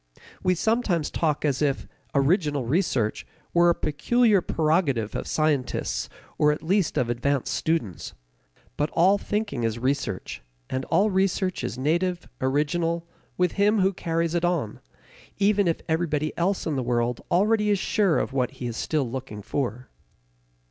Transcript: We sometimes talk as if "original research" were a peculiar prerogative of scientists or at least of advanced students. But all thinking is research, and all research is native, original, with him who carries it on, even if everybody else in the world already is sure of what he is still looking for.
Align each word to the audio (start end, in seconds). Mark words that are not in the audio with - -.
We 0.41 0.55
sometimes 0.55 1.11
talk 1.11 1.45
as 1.45 1.61
if 1.61 1.87
"original 2.15 2.65
research" 2.65 3.23
were 3.53 3.69
a 3.69 3.75
peculiar 3.75 4.41
prerogative 4.41 5.13
of 5.13 5.27
scientists 5.27 6.09
or 6.39 6.51
at 6.51 6.63
least 6.63 6.97
of 6.97 7.07
advanced 7.07 7.53
students. 7.53 8.15
But 8.77 8.89
all 8.93 9.19
thinking 9.19 9.63
is 9.63 9.77
research, 9.77 10.41
and 10.71 10.85
all 10.85 11.11
research 11.11 11.63
is 11.63 11.77
native, 11.77 12.27
original, 12.41 13.07
with 13.37 13.51
him 13.61 13.81
who 13.81 13.93
carries 13.93 14.33
it 14.33 14.43
on, 14.43 14.79
even 15.37 15.67
if 15.67 15.81
everybody 15.87 16.35
else 16.35 16.65
in 16.65 16.75
the 16.77 16.81
world 16.81 17.21
already 17.29 17.69
is 17.69 17.77
sure 17.77 18.17
of 18.17 18.33
what 18.33 18.49
he 18.57 18.65
is 18.65 18.75
still 18.77 19.07
looking 19.07 19.43
for. 19.43 19.87